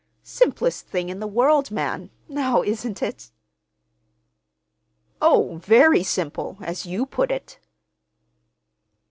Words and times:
Simplest 0.23 0.87
thing 0.87 1.09
in 1.09 1.19
the 1.19 1.27
world, 1.27 1.69
man. 1.69 2.09
Now 2.27 2.63
isn't 2.63 3.03
it?" 3.03 3.29
"Oh, 5.21 5.57
very 5.61 6.01
simple—as 6.01 6.87
you 6.87 7.05
put 7.05 7.29
it." 7.29 7.59